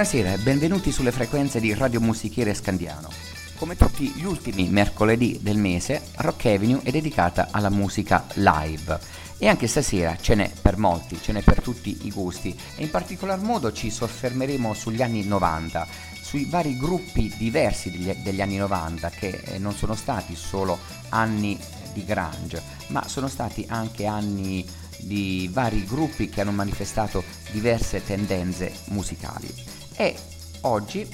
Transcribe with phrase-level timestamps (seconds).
[0.00, 3.10] Buonasera e benvenuti sulle frequenze di Radio Musichiere Scandiano.
[3.56, 8.98] Come tutti gli ultimi mercoledì del mese, Rock Avenue è dedicata alla musica live.
[9.36, 12.88] E anche stasera ce n'è per molti, ce n'è per tutti i gusti e in
[12.88, 15.86] particolar modo ci soffermeremo sugli anni 90,
[16.22, 20.78] sui vari gruppi diversi degli, degli anni 90 che eh, non sono stati solo
[21.10, 21.58] anni
[21.92, 28.72] di grunge, ma sono stati anche anni di vari gruppi che hanno manifestato diverse tendenze
[28.86, 30.16] musicali e
[30.62, 31.06] oggi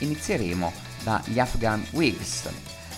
[0.00, 0.70] inizieremo
[1.02, 2.50] dagli Afghan Wigs.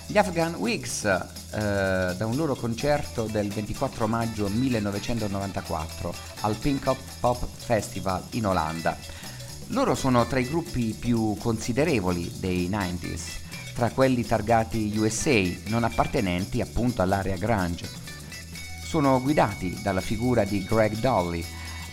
[0.08, 6.98] Gli Afghan Wigs eh, da un loro concerto del 24 maggio 1994 al Pink Up
[7.20, 8.98] Pop Festival in Olanda.
[9.68, 13.20] Loro sono tra i gruppi più considerevoli dei 90s,
[13.72, 17.88] tra quelli targati USA, non appartenenti appunto all'area grunge.
[18.84, 21.44] Sono guidati dalla figura di Greg Dolly,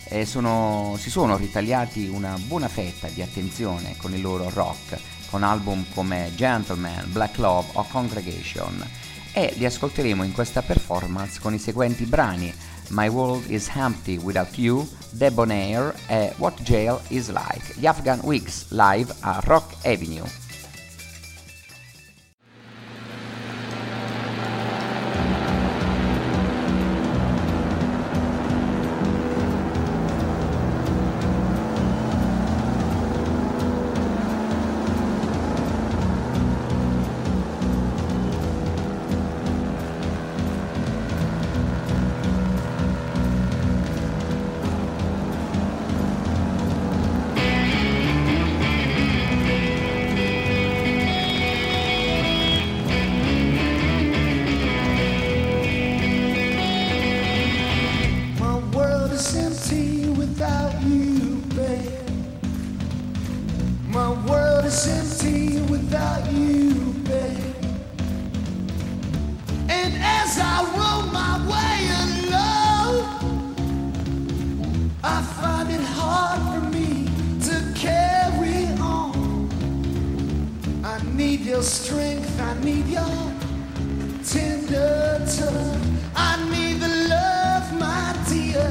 [0.08, 4.98] eh, sono, si sono ritagliati una buona fetta di attenzione con il loro rock,
[5.30, 8.84] con album come Gentleman, Black Love o Congregation
[9.36, 12.54] e li ascolteremo in questa performance con i seguenti brani
[12.88, 18.66] My World is Empty Without You, Debonair e What Jail is Like, gli Afghan Wigs
[18.70, 20.43] live a Rock Avenue.
[81.36, 83.32] need your strength, I need your
[84.24, 85.90] tender touch.
[86.14, 88.70] I need the love, my dear.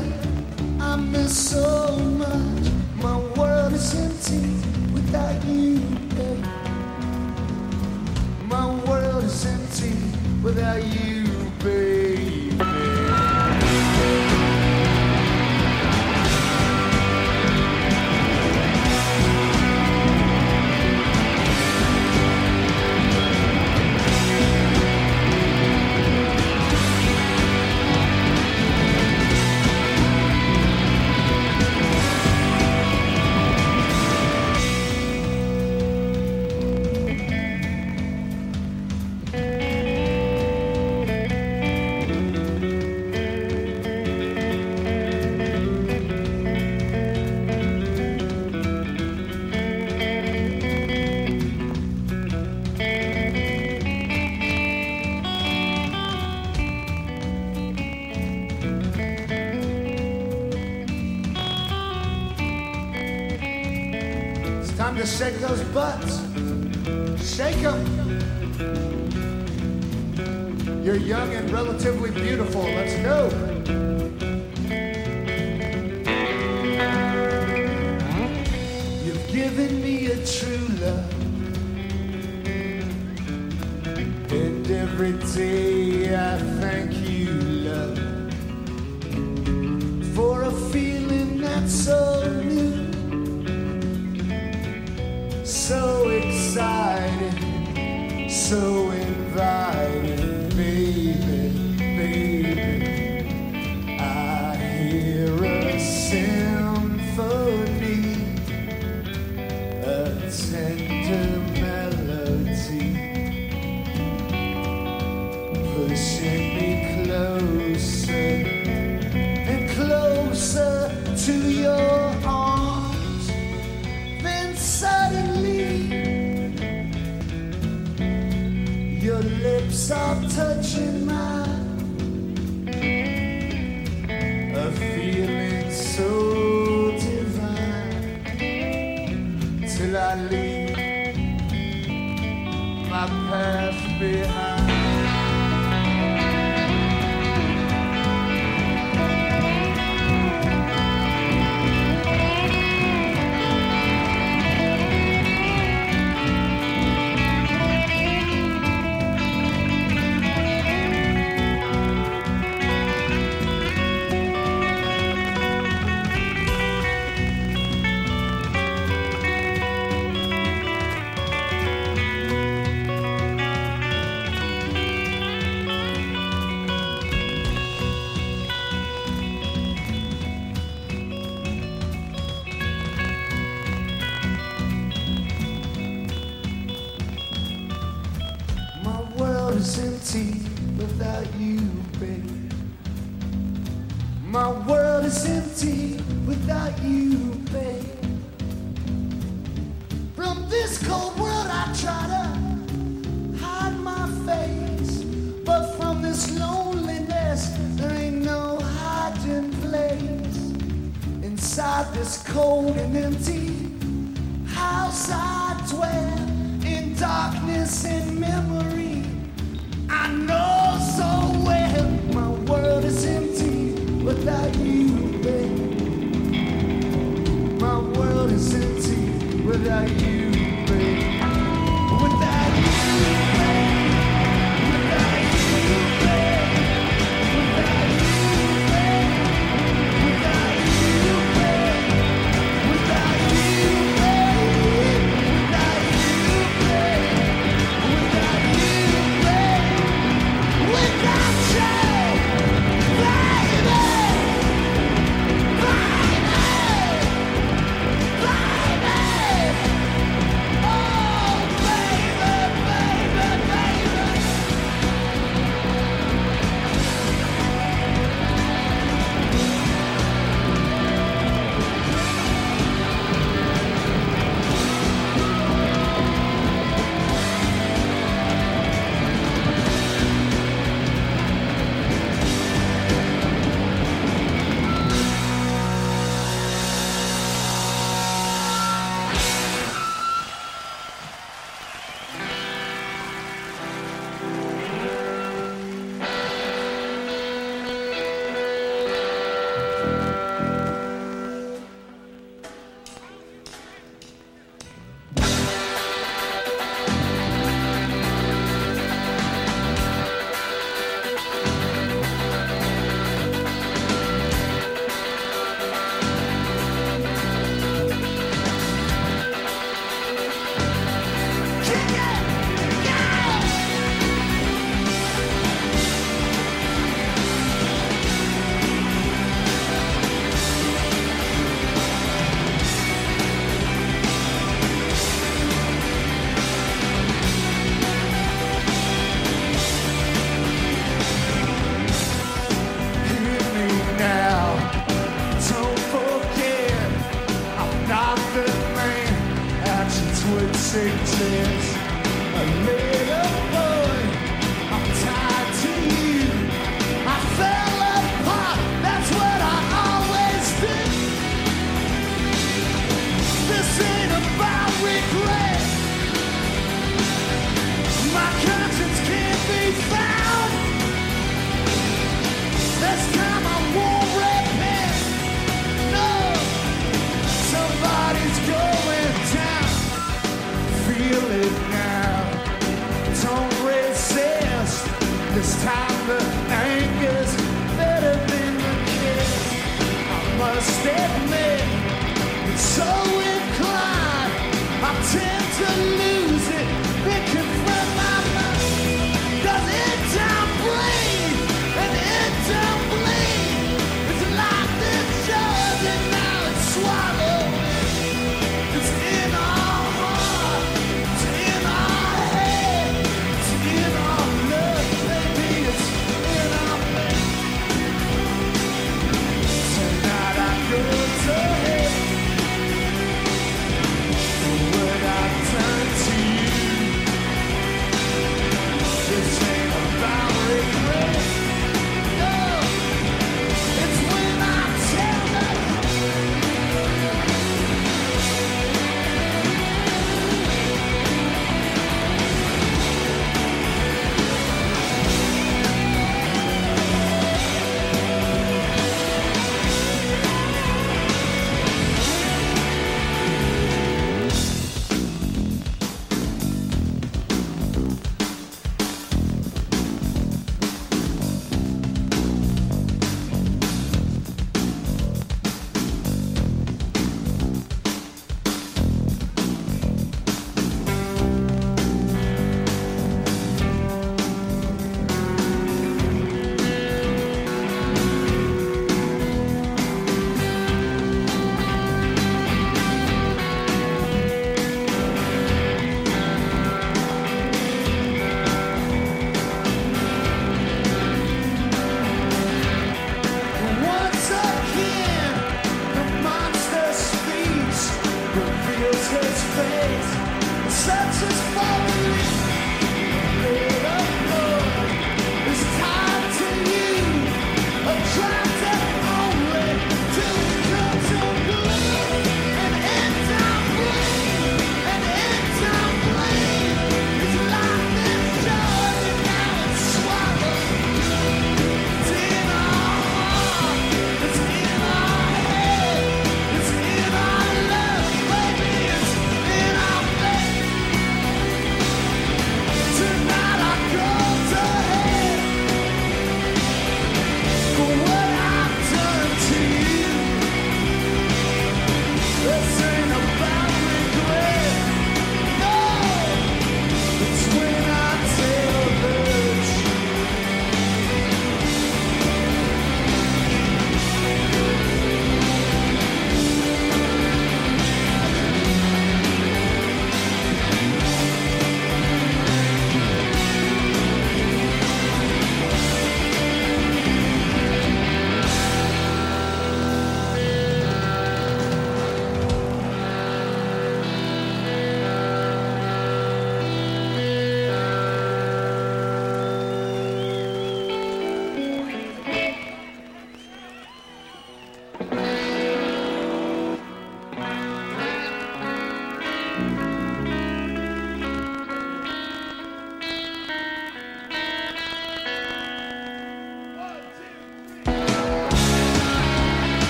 [0.79, 2.71] I miss so much.
[3.01, 4.47] My world is empty
[4.93, 5.79] without you.
[6.15, 6.45] Babe.
[8.47, 9.95] My world is empty
[10.41, 11.22] without you.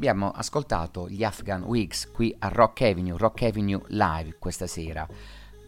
[0.00, 5.06] Abbiamo ascoltato gli Afghan Wigs qui a Rock Avenue, Rock Avenue Live questa sera.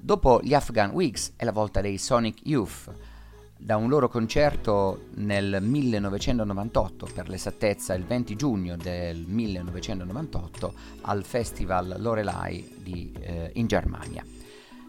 [0.00, 2.94] Dopo gli Afghan Wigs è la volta dei Sonic Youth.
[3.58, 11.96] Da un loro concerto nel 1998, per l'esattezza il 20 giugno del 1998, al Festival
[11.98, 14.24] Lorelai di, eh, in Germania.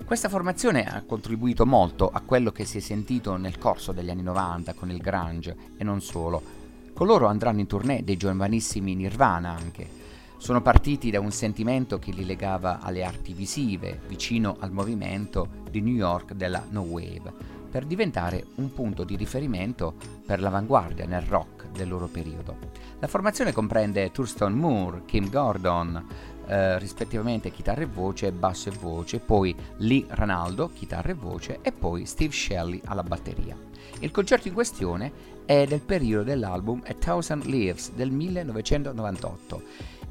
[0.06, 4.24] Questa formazione ha contribuito molto a quello che si è sentito nel corso degli anni
[4.24, 6.63] 90 con il grunge e non solo.
[6.94, 10.02] Con loro andranno in tournée dei giovanissimi Nirvana anche.
[10.38, 15.82] Sono partiti da un sentimento che li legava alle arti visive, vicino al movimento di
[15.82, 17.34] New York della No Wave,
[17.72, 22.58] per diventare un punto di riferimento per l'avanguardia nel rock del loro periodo.
[23.00, 26.06] La formazione comprende Thurston Moore, Kim Gordon,
[26.46, 31.72] eh, rispettivamente chitarra e voce, basso e voce, poi Lee Ranaldo, chitarra e voce, e
[31.72, 33.58] poi Steve Shelley alla batteria.
[34.00, 35.12] Il concerto in questione
[35.46, 39.62] è del periodo dell'album A Thousand Leaves del 1998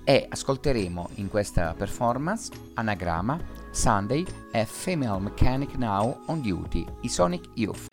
[0.04, 3.38] e ascolteremo in questa performance Anagrama,
[3.70, 7.86] Sunday e Female Mechanic Now on Duty, i Sonic Youth.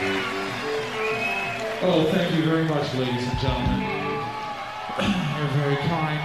[0.00, 0.04] Oh,
[2.12, 3.80] thank you very much, ladies and gentlemen.
[5.36, 6.20] You're very kind.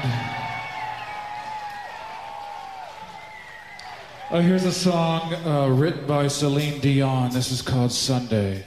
[4.29, 7.31] Oh, here's a song uh, written by Celine Dion.
[7.31, 8.63] This is called Sunday.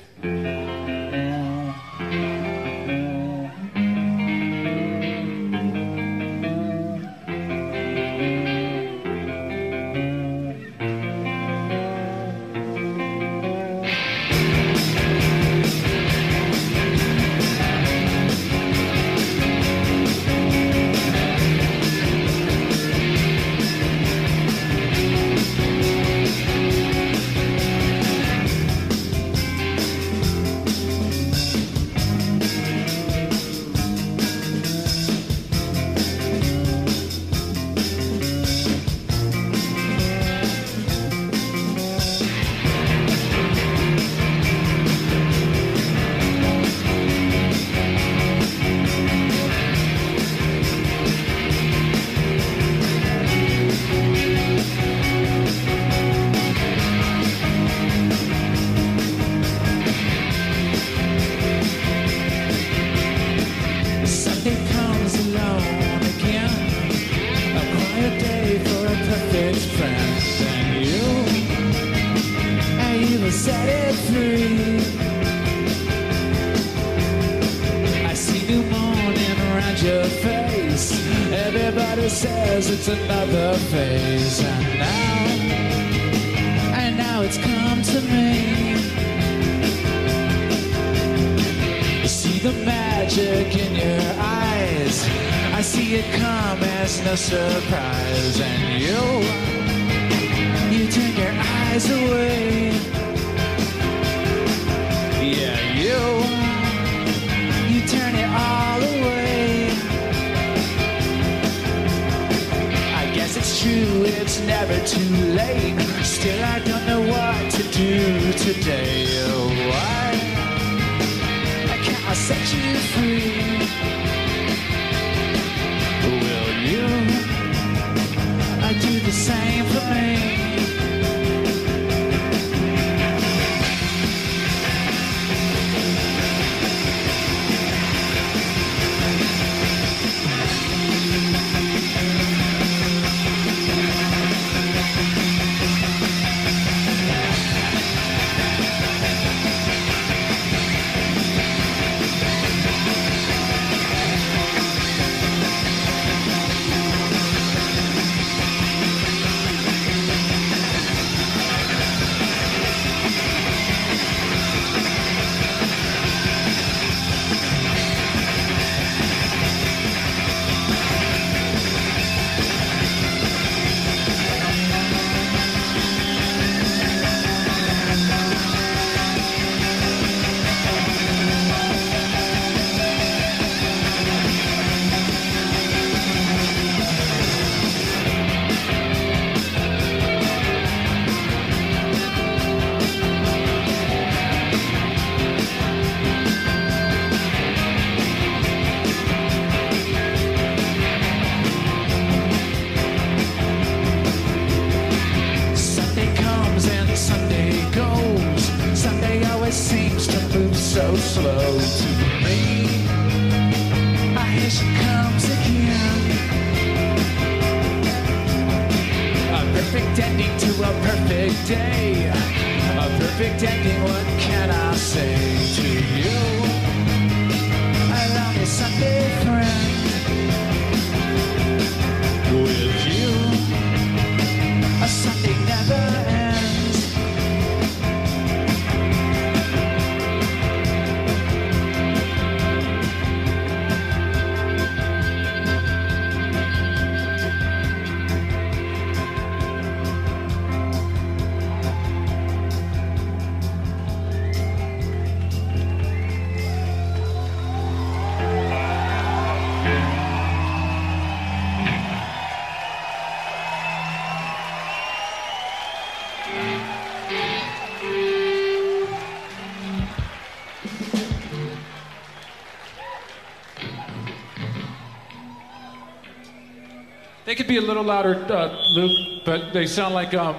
[277.56, 280.36] A little louder, uh, Luke, but they sound like um,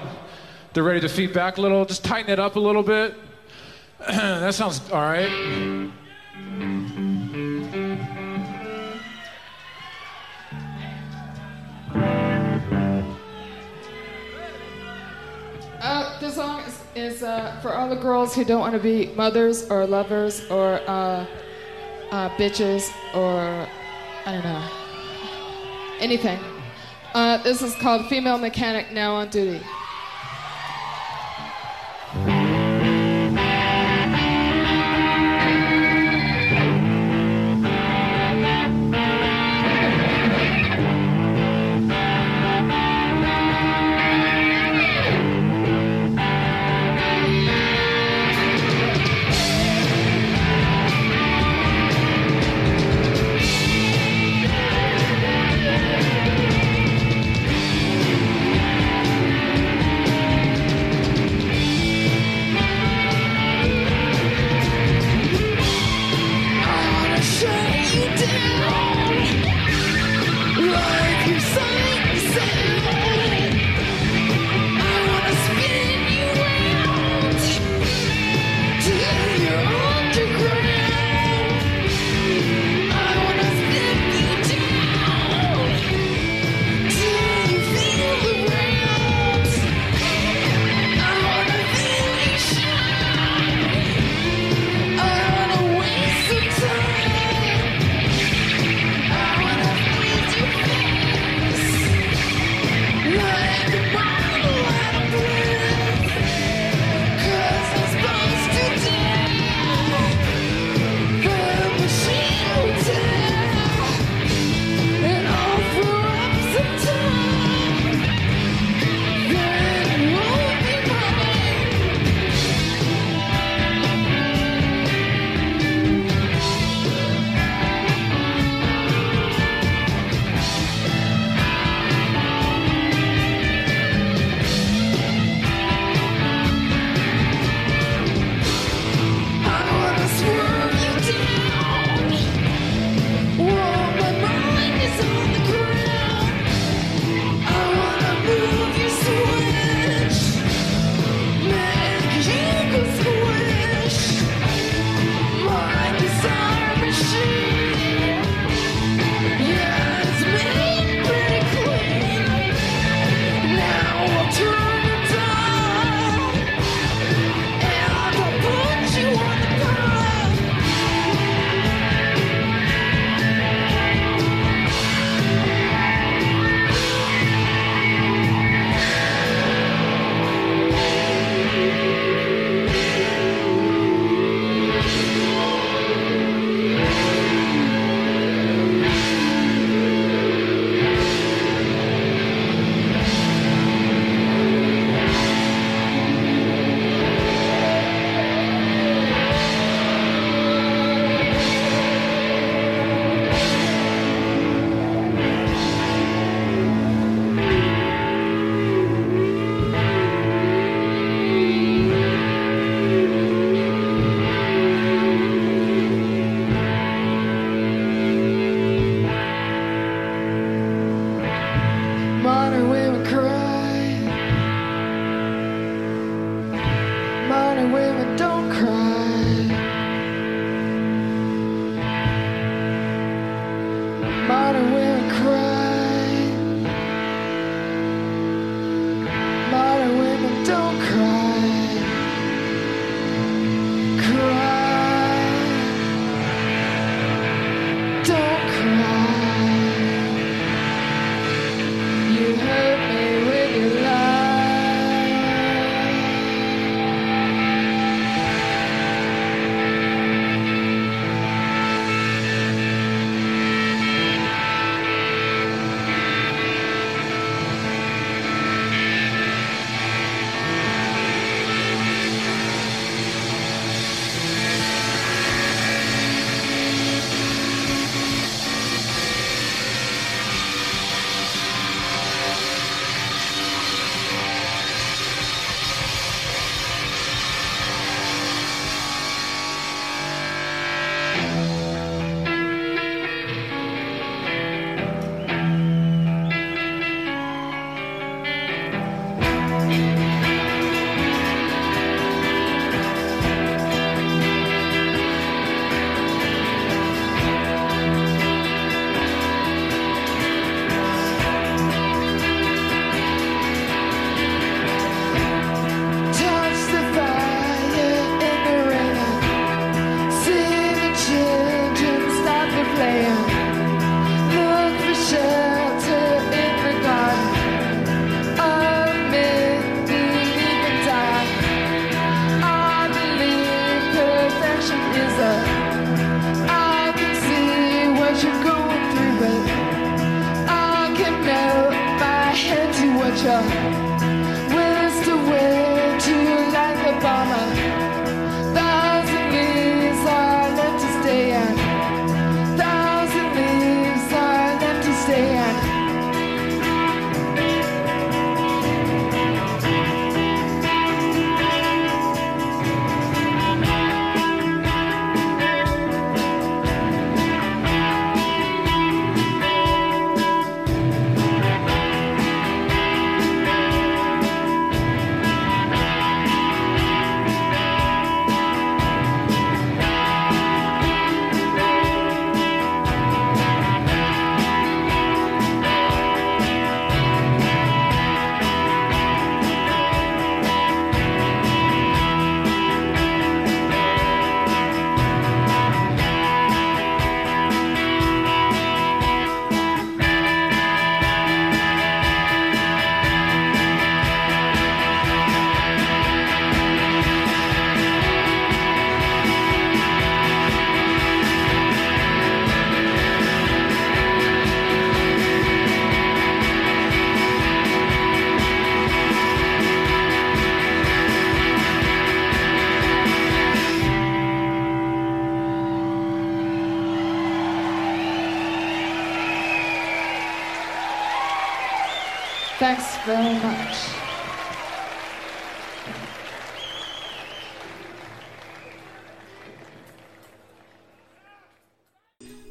[0.72, 1.84] they're ready to feed back a little.
[1.84, 3.14] Just tighten it up a little bit.
[3.98, 5.90] that sounds all right.
[15.80, 19.12] Uh, this song is, is uh, for all the girls who don't want to be
[19.14, 21.26] mothers or lovers or uh,
[22.10, 23.66] uh, bitches or
[24.26, 24.68] I don't know
[26.00, 26.38] anything.
[27.14, 29.64] Uh, this is called Female Mechanic Now on Duty.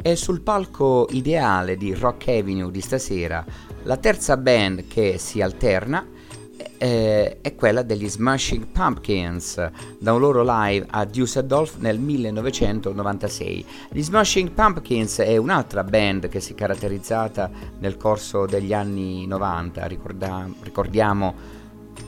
[0.08, 3.43] E sul palco ideale di Rock Avenue di stasera,
[3.84, 6.08] la terza band che si alterna
[6.78, 13.66] eh, è quella degli Smashing Pumpkins, da un loro live a Düsseldorf nel 1996.
[13.91, 19.88] Gli Smashing Pumpkins è un'altra band che si è caratterizzata nel corso degli anni 90,
[19.88, 21.57] ricorda- ricordiamo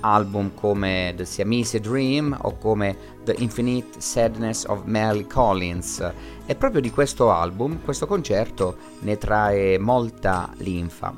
[0.02, 6.12] album come The Siamese Dream o come The Infinite Sadness of Mary Collins
[6.45, 11.16] e proprio di questo album questo concerto ne trae molta linfa.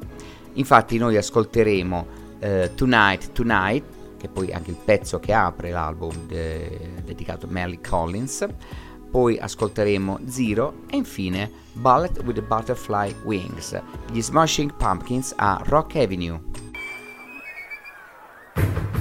[0.53, 2.07] Infatti noi ascolteremo
[2.39, 3.85] uh, Tonight Tonight,
[4.17, 8.45] che poi è anche il pezzo che apre l'album de- dedicato a Mary Collins,
[9.09, 13.79] poi ascolteremo Zero e infine Ballet with the Butterfly Wings,
[14.11, 16.60] gli Smashing Pumpkins a Rock Avenue.
[18.55, 19.00] Tonight,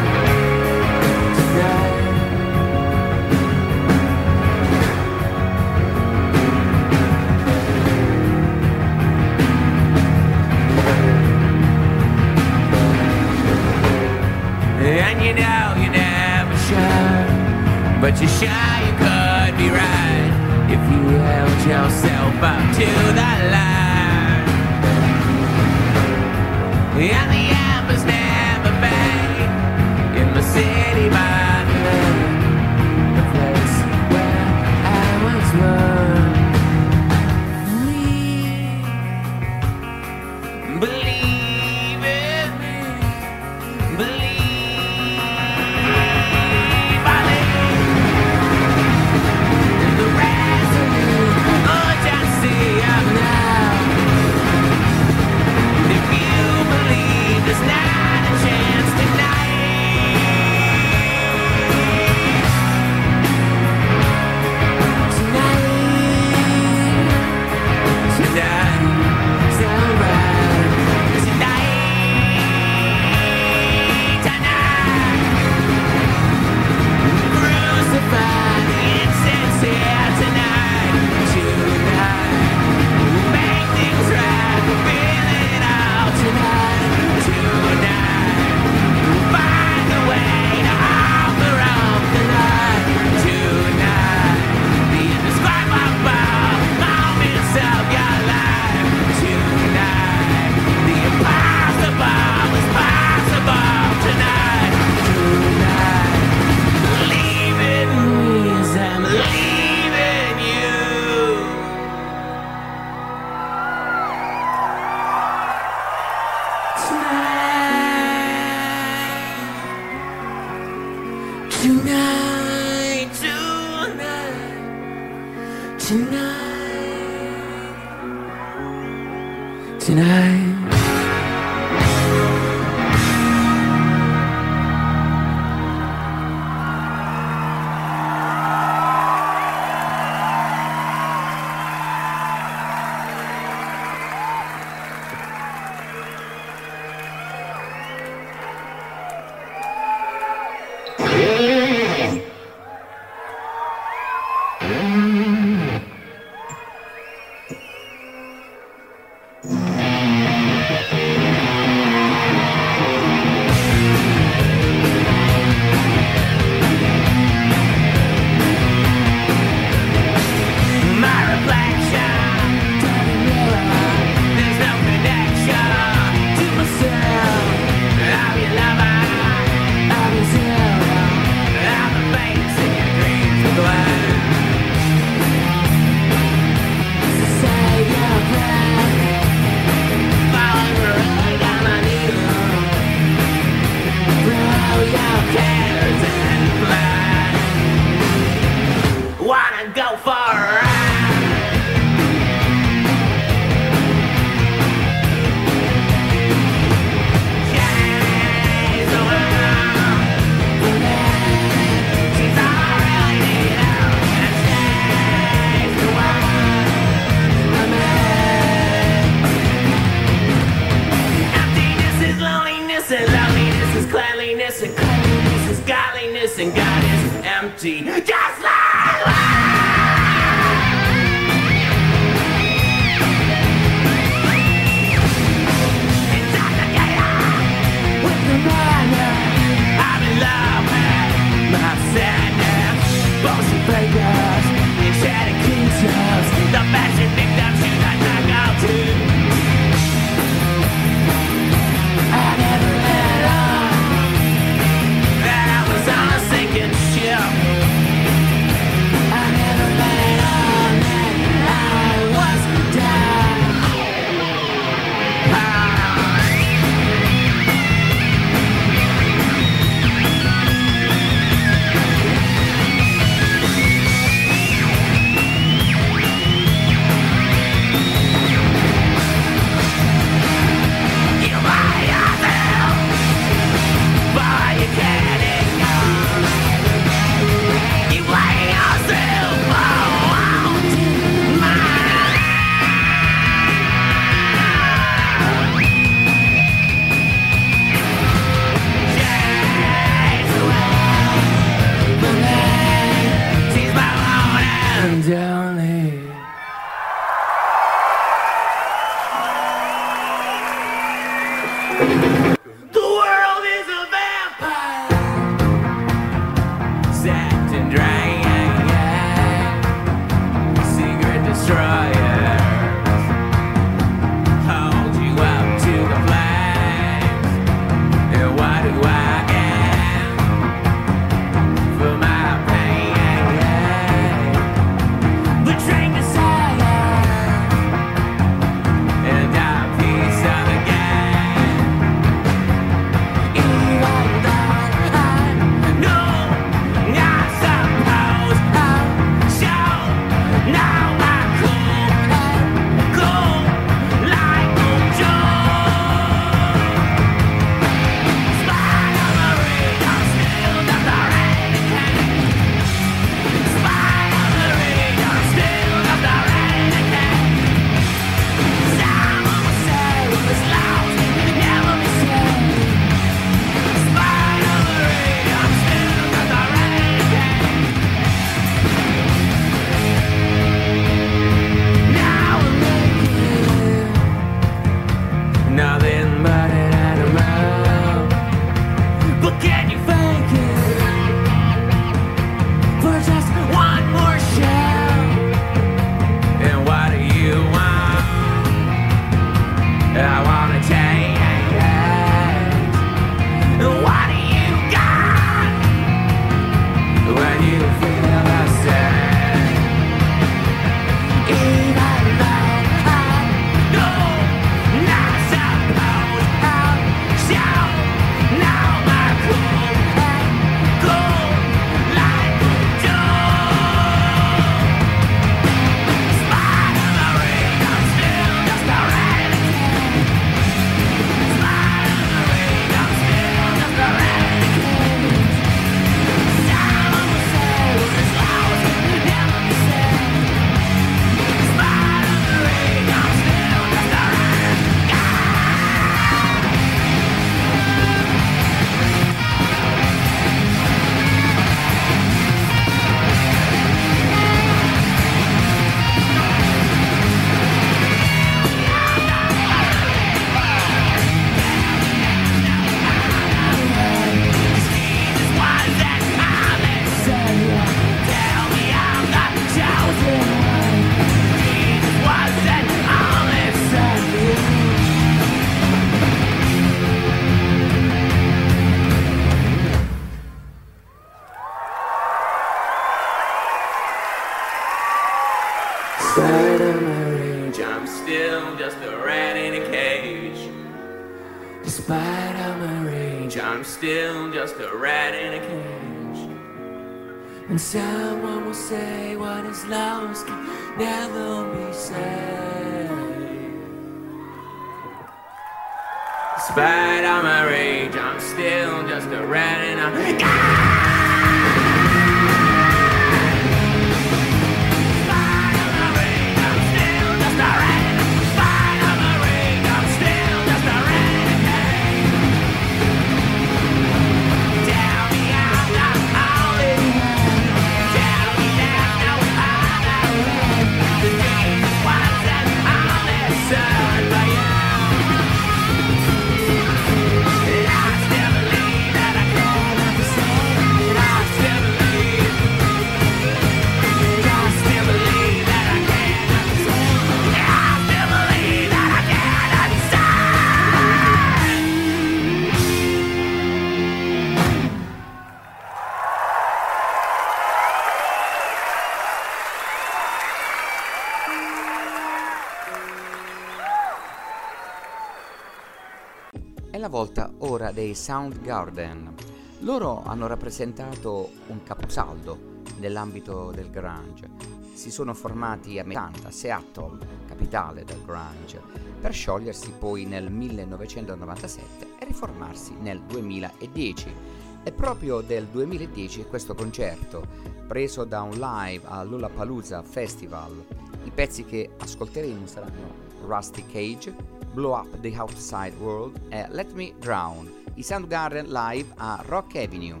[567.72, 569.14] dei Soundgarden.
[569.60, 574.28] Loro hanno rappresentato un caposaldo nell'ambito del grunge.
[574.74, 578.60] Si sono formati a Metanta, Seattle, capitale del grunge,
[579.00, 584.14] per sciogliersi poi nel 1997 e riformarsi nel 2010.
[584.62, 587.26] È proprio del 2010 questo concerto,
[587.66, 590.64] preso da un live al Lollapalooza Festival.
[591.04, 594.14] I pezzi che ascolteremo saranno Rusty Cage,
[594.52, 600.00] Blow Up the Outside World e Let Me Drown, i Soundgarden live a Rock Avenue.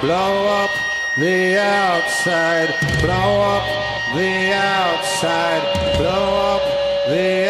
[0.00, 0.70] Blow up
[1.16, 2.68] the outside,
[3.00, 6.62] blow up the outside, blow up
[7.08, 7.47] the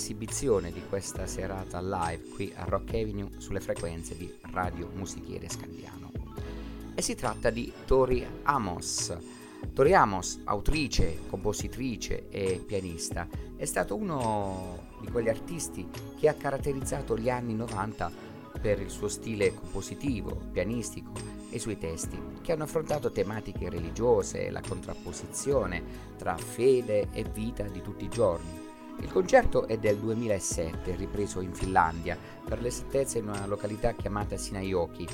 [0.00, 6.10] esibizione di questa serata live qui a Rock Avenue sulle frequenze di Radio Musichiere Scandiano.
[6.94, 9.14] E si tratta di Tori Amos.
[9.74, 15.86] Tori Amos, autrice, compositrice e pianista, è stato uno di quegli artisti
[16.18, 18.10] che ha caratterizzato gli anni 90
[18.58, 21.12] per il suo stile compositivo, pianistico
[21.50, 25.82] e i suoi testi, che hanno affrontato tematiche religiose, la contrapposizione
[26.16, 28.59] tra fede e vita di tutti i giorni.
[29.00, 35.08] Il concerto è del 2007, ripreso in Finlandia, per l'esattezza in una località chiamata Sinaioki,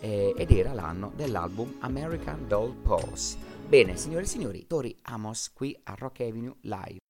[0.00, 3.36] eh, ed era l'anno dell'album American Doll Pose.
[3.66, 7.00] Bene, signore e signori, Tori Amos qui a Rock Avenue Live.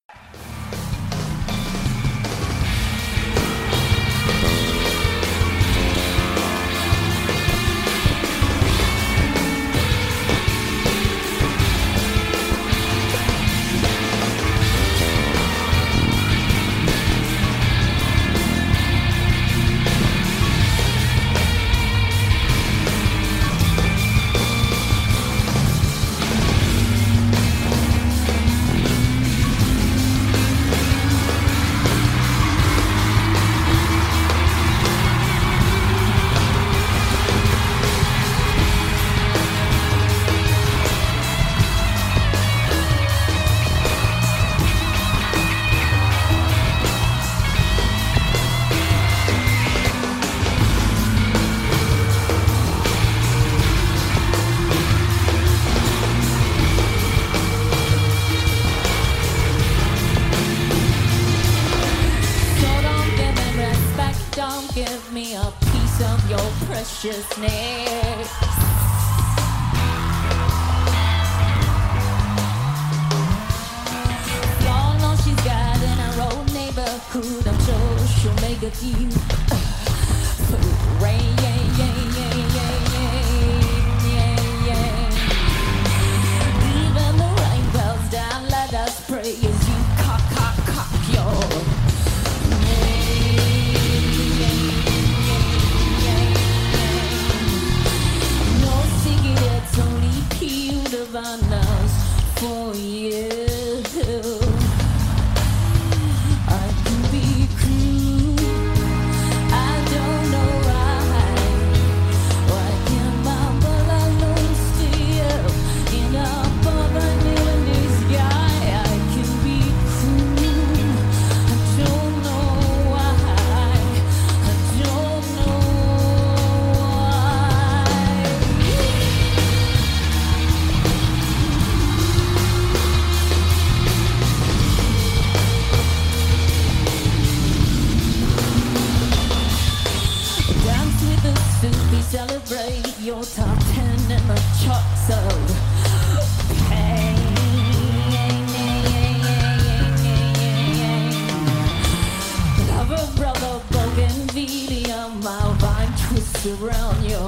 [155.23, 157.25] my vine twists around your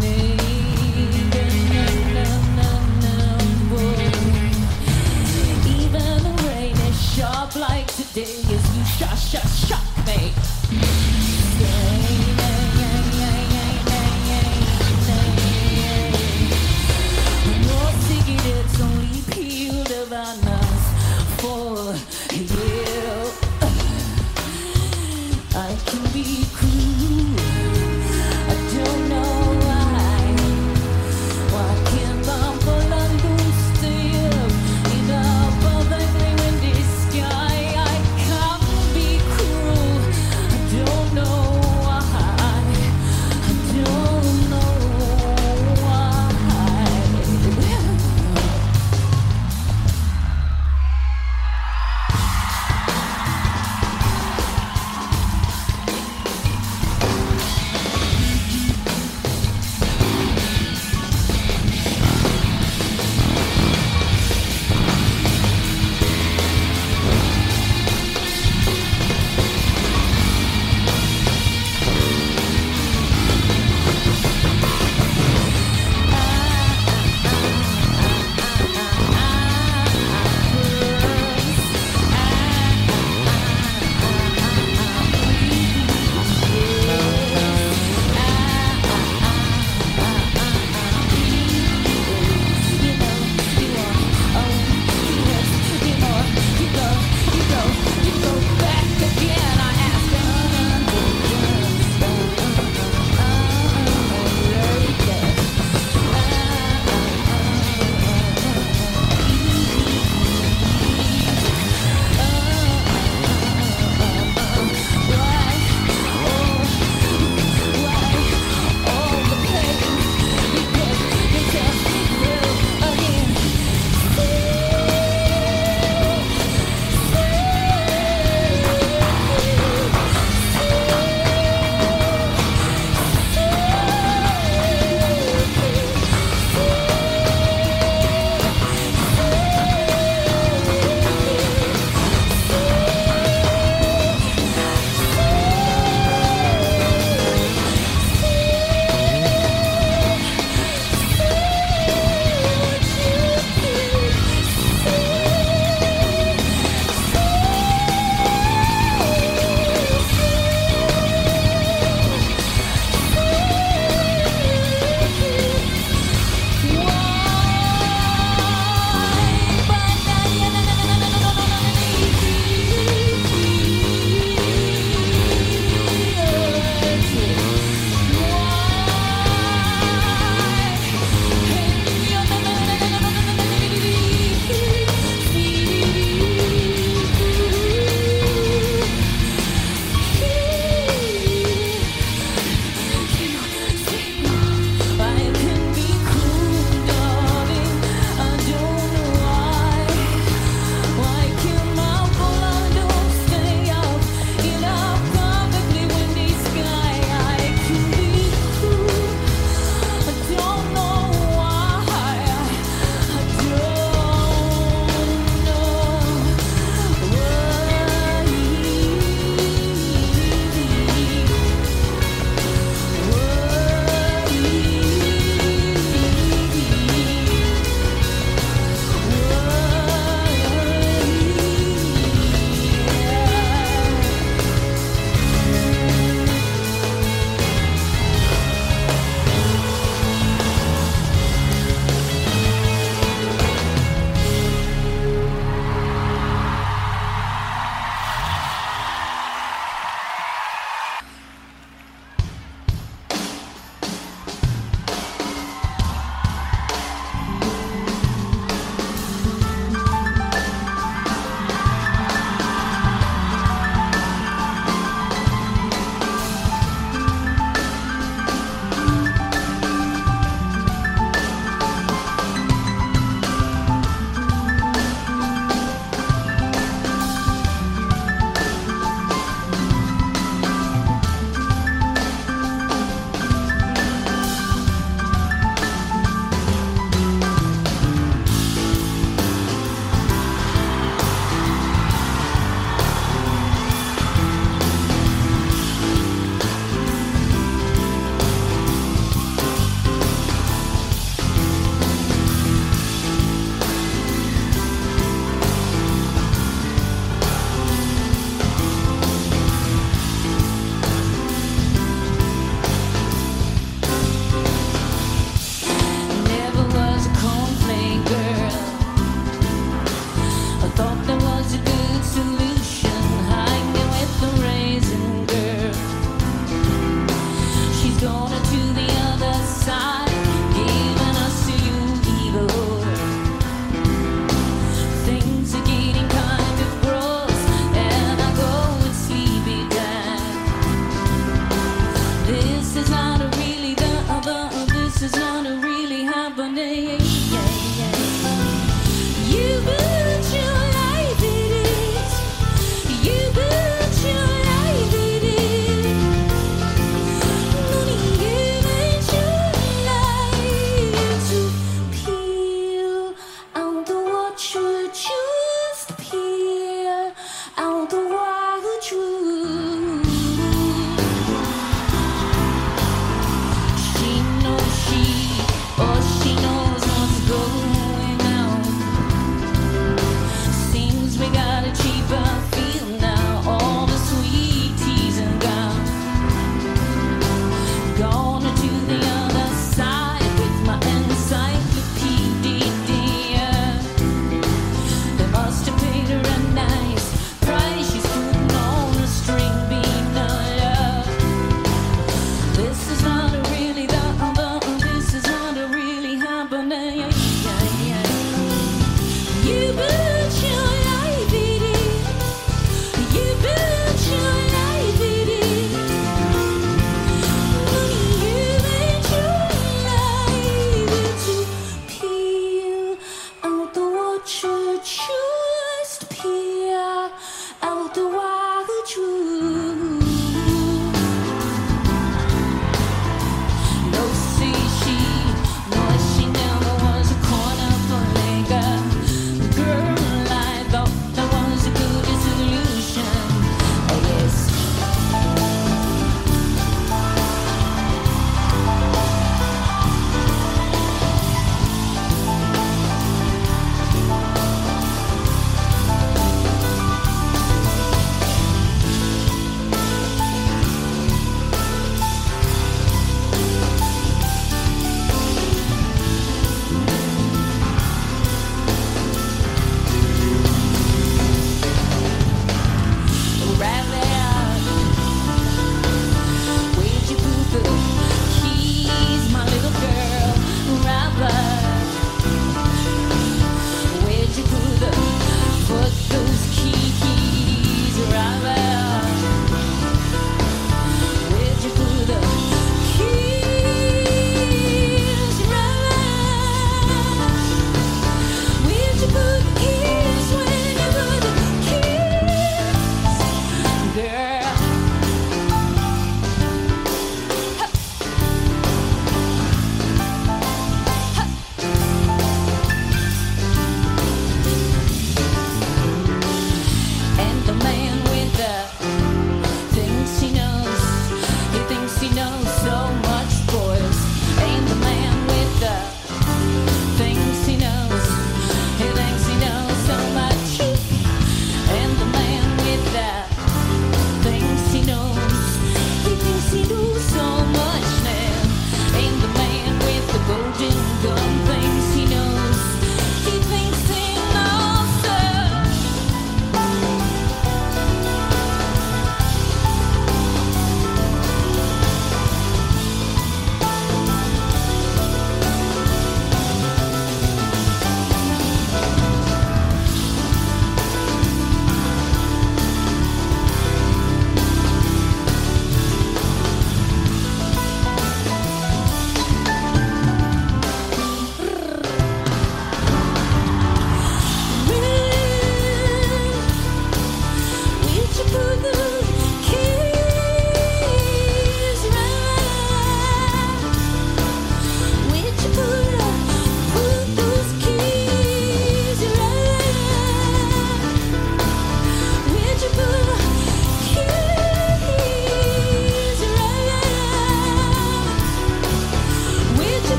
[0.00, 0.36] knee.
[5.78, 10.55] Even the rain is sharp like today as you shock, shock, shock me.